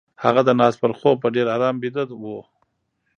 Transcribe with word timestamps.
هغه 0.23 0.41
د 0.47 0.49
ناز 0.59 0.73
پر 0.81 0.91
خوب 0.99 1.15
په 1.23 1.27
ډېر 1.35 1.47
آرام 1.55 1.75
ويده 1.81 2.03
وه. 2.21 2.39